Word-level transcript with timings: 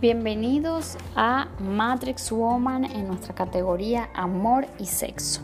Bienvenidos 0.00 0.96
a 1.16 1.48
Matrix 1.58 2.30
Woman 2.30 2.84
en 2.84 3.08
nuestra 3.08 3.34
categoría 3.34 4.08
Amor 4.14 4.68
y 4.78 4.86
Sexo. 4.86 5.40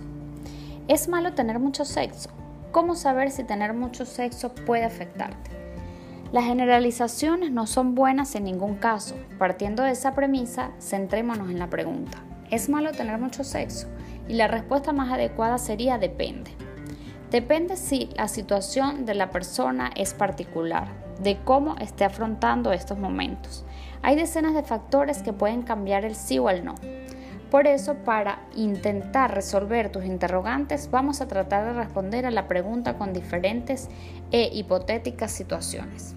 ¿Es 0.86 1.08
malo 1.08 1.32
tener 1.32 1.58
mucho 1.58 1.84
sexo? 1.84 2.30
¿Cómo 2.70 2.94
saber 2.94 3.32
si 3.32 3.42
tener 3.42 3.74
mucho 3.74 4.04
sexo 4.04 4.54
puede 4.54 4.84
afectarte? 4.84 5.50
Las 6.30 6.44
generalizaciones 6.44 7.50
no 7.50 7.66
son 7.66 7.96
buenas 7.96 8.36
en 8.36 8.44
ningún 8.44 8.76
caso. 8.76 9.16
Partiendo 9.40 9.82
de 9.82 9.90
esa 9.90 10.14
premisa, 10.14 10.70
centrémonos 10.80 11.50
en 11.50 11.58
la 11.58 11.68
pregunta. 11.68 12.18
¿Es 12.48 12.68
malo 12.68 12.92
tener 12.92 13.18
mucho 13.18 13.42
sexo? 13.42 13.88
Y 14.28 14.34
la 14.34 14.46
respuesta 14.46 14.92
más 14.92 15.12
adecuada 15.12 15.58
sería 15.58 15.98
depende. 15.98 16.52
Depende 17.32 17.76
si 17.76 18.08
la 18.14 18.28
situación 18.28 19.04
de 19.04 19.14
la 19.14 19.30
persona 19.30 19.90
es 19.96 20.14
particular, 20.14 21.03
de 21.20 21.38
cómo 21.38 21.76
esté 21.78 22.04
afrontando 22.04 22.72
estos 22.72 22.98
momentos. 22.98 23.64
Hay 24.02 24.16
decenas 24.16 24.54
de 24.54 24.62
factores 24.62 25.22
que 25.22 25.32
pueden 25.32 25.62
cambiar 25.62 26.04
el 26.04 26.14
sí 26.14 26.38
o 26.38 26.50
el 26.50 26.64
no. 26.64 26.74
Por 27.50 27.66
eso, 27.66 27.94
para 27.94 28.40
intentar 28.56 29.32
resolver 29.32 29.92
tus 29.92 30.04
interrogantes, 30.04 30.90
vamos 30.90 31.20
a 31.20 31.28
tratar 31.28 31.66
de 31.66 31.72
responder 31.72 32.26
a 32.26 32.30
la 32.30 32.48
pregunta 32.48 32.98
con 32.98 33.12
diferentes 33.12 33.88
e 34.32 34.50
hipotéticas 34.52 35.30
situaciones. 35.30 36.14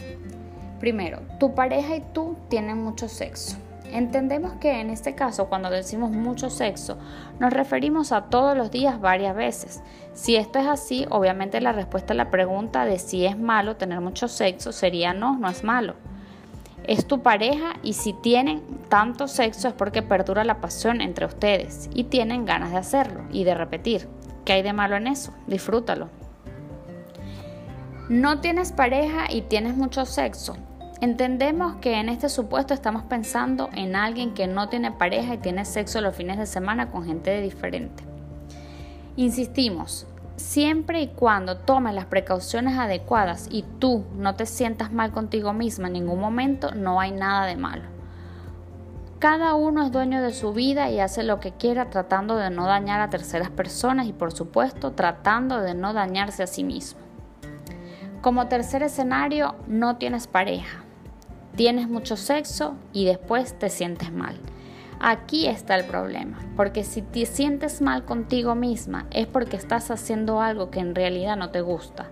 Primero, 0.80 1.22
tu 1.40 1.54
pareja 1.54 1.96
y 1.96 2.02
tú 2.14 2.36
tienen 2.50 2.78
mucho 2.78 3.08
sexo. 3.08 3.58
Entendemos 3.92 4.54
que 4.56 4.82
en 4.82 4.90
este 4.90 5.16
caso, 5.16 5.48
cuando 5.48 5.70
decimos 5.70 6.12
mucho 6.12 6.50
sexo, 6.50 6.98
nos 7.40 7.54
referimos 7.54 8.12
a 8.12 8.24
todos 8.24 8.58
los 8.58 8.70
días 8.70 9.00
varias 9.00 9.36
veces. 9.36 9.82
Si 10.14 10.36
esto 10.36 10.60
es 10.60 10.68
así, 10.68 11.06
obviamente 11.10 11.62
la 11.62 11.72
respuesta 11.72 12.14
a 12.14 12.18
la 12.18 12.30
pregunta 12.30 12.86
de 12.86 13.00
si 13.00 13.26
es 13.26 13.38
malo 13.38 13.78
tener 13.78 14.02
mucho 14.02 14.28
sexo 14.28 14.72
sería 14.72 15.14
no, 15.14 15.38
no 15.38 15.50
es 15.50 15.64
malo. 15.64 15.96
Es 16.84 17.06
tu 17.06 17.22
pareja 17.22 17.74
y 17.84 17.94
si 17.94 18.14
tienen 18.14 18.62
tanto 18.90 19.28
sexo 19.28 19.70
es 19.70 19.74
porque 19.74 20.02
perdura 20.02 20.44
la 20.44 20.62
pasión 20.62 21.02
entre 21.02 21.26
ustedes 21.26 21.90
y 21.94 22.06
tienen 22.06 22.46
ganas 22.46 22.72
de 22.72 22.78
hacerlo 22.78 23.24
y 23.32 23.44
de 23.44 23.56
repetir. 23.56 24.08
¿Qué 24.46 24.54
hay 24.54 24.64
de 24.64 24.74
malo 24.74 24.96
en 24.96 25.08
eso? 25.08 25.34
Disfrútalo. 25.48 26.10
No 28.10 28.40
tienes 28.40 28.72
pareja 28.72 29.26
y 29.30 29.42
tienes 29.42 29.76
mucho 29.76 30.06
sexo. 30.06 30.56
Entendemos 31.00 31.76
que 31.76 32.00
en 32.00 32.10
este 32.10 32.28
supuesto 32.28 32.74
estamos 32.74 33.04
pensando 33.04 33.70
en 33.74 33.96
alguien 33.96 34.34
que 34.34 34.48
no 34.48 34.68
tiene 34.68 34.92
pareja 34.92 35.36
y 35.36 35.38
tiene 35.38 35.64
sexo 35.64 36.02
los 36.02 36.16
fines 36.16 36.40
de 36.40 36.48
semana 36.48 36.90
con 36.90 37.06
gente 37.06 37.40
diferente. 37.40 38.04
Insistimos, 39.16 40.08
siempre 40.38 41.02
y 41.02 41.10
cuando 41.10 41.58
tomes 41.58 41.94
las 41.94 42.06
precauciones 42.06 42.80
adecuadas 42.80 43.48
y 43.52 43.64
tú 43.78 44.06
no 44.16 44.34
te 44.34 44.48
sientas 44.48 44.92
mal 44.92 45.12
contigo 45.12 45.54
misma 45.54 45.86
en 45.86 45.94
ningún 45.94 46.20
momento, 46.20 46.72
no 46.74 47.00
hay 47.00 47.12
nada 47.12 47.46
de 47.46 47.58
malo. 47.58 47.84
Cada 49.20 49.54
uno 49.54 49.84
es 49.84 49.92
dueño 49.92 50.24
de 50.24 50.34
su 50.34 50.52
vida 50.52 50.90
y 50.90 51.00
hace 51.00 51.22
lo 51.22 51.40
que 51.40 51.52
quiera 51.52 51.92
tratando 51.92 52.38
de 52.38 52.50
no 52.50 52.66
dañar 52.66 53.02
a 53.02 53.12
terceras 53.12 53.52
personas 53.52 54.08
y 54.08 54.14
por 54.14 54.32
supuesto 54.32 54.94
tratando 54.94 55.62
de 55.62 55.76
no 55.76 55.94
dañarse 55.94 56.42
a 56.42 56.48
sí 56.48 56.64
mismo. 56.64 57.02
Como 58.22 58.48
tercer 58.48 58.82
escenario, 58.82 59.56
no 59.68 59.98
tienes 59.98 60.26
pareja 60.26 60.87
tienes 61.58 61.90
mucho 61.90 62.16
sexo 62.18 62.76
y 62.94 63.06
después 63.06 63.58
te 63.58 63.70
sientes 63.70 64.14
mal. 64.14 64.40
Aquí 65.00 65.48
está 65.48 65.76
el 65.76 65.86
problema, 65.86 66.38
porque 66.56 66.84
si 66.84 67.02
te 67.02 67.26
sientes 67.26 67.82
mal 67.82 68.06
contigo 68.06 68.54
misma 68.54 69.08
es 69.10 69.26
porque 69.26 69.58
estás 69.58 69.90
haciendo 69.90 70.40
algo 70.40 70.70
que 70.70 70.80
en 70.80 70.94
realidad 70.94 71.36
no 71.36 71.50
te 71.50 71.62
gusta. 71.62 72.10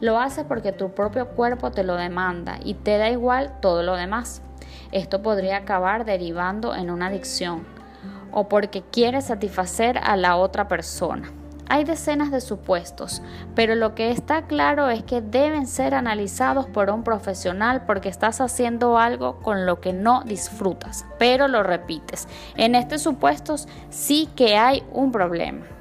Lo 0.00 0.18
haces 0.18 0.44
porque 0.48 0.72
tu 0.72 0.92
propio 0.92 1.28
cuerpo 1.28 1.70
te 1.70 1.84
lo 1.84 1.96
demanda 1.96 2.58
y 2.64 2.72
te 2.72 2.96
da 2.96 3.10
igual 3.10 3.52
todo 3.60 3.82
lo 3.82 3.96
demás. 3.96 4.40
Esto 4.92 5.22
podría 5.22 5.58
acabar 5.58 6.06
derivando 6.06 6.74
en 6.74 6.90
una 6.90 7.08
adicción 7.08 7.66
o 8.32 8.48
porque 8.48 8.82
quieres 8.82 9.26
satisfacer 9.26 9.98
a 9.98 10.16
la 10.16 10.36
otra 10.36 10.68
persona. 10.68 11.30
Hay 11.68 11.84
decenas 11.84 12.30
de 12.30 12.40
supuestos, 12.40 13.22
pero 13.54 13.74
lo 13.74 13.94
que 13.94 14.10
está 14.10 14.42
claro 14.42 14.88
es 14.88 15.02
que 15.02 15.20
deben 15.20 15.66
ser 15.66 15.94
analizados 15.94 16.66
por 16.66 16.90
un 16.90 17.02
profesional 17.02 17.82
porque 17.86 18.08
estás 18.08 18.40
haciendo 18.40 18.98
algo 18.98 19.40
con 19.40 19.66
lo 19.66 19.80
que 19.80 19.92
no 19.92 20.22
disfrutas, 20.24 21.04
pero 21.18 21.48
lo 21.48 21.62
repites. 21.64 22.28
En 22.56 22.74
estos 22.76 23.02
supuestos 23.02 23.66
sí 23.90 24.28
que 24.36 24.56
hay 24.56 24.84
un 24.92 25.10
problema. 25.10 25.75